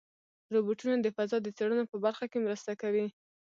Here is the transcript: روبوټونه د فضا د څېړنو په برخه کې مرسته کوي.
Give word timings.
روبوټونه 0.53 0.95
د 1.01 1.07
فضا 1.15 1.37
د 1.43 1.47
څېړنو 1.57 1.83
په 1.91 1.97
برخه 2.05 2.25
کې 2.31 2.43
مرسته 2.45 2.71
کوي. 2.81 3.05